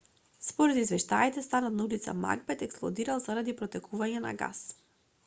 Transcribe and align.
според 0.45 0.77
извештаите 0.83 1.43
станот 1.47 1.75
на 1.81 1.85
ул 1.87 2.17
магбет 2.23 2.63
експлодирал 2.69 3.21
заради 3.27 3.55
протекување 3.61 4.23
на 4.25 4.33
гас 4.41 4.65